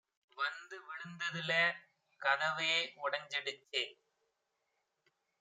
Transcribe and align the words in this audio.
வந்து 0.37 0.77
விழுந்ததுலெ 0.87 1.61
கதவே 2.21 2.73
உடஞ்சிடுச்சு 3.03 3.83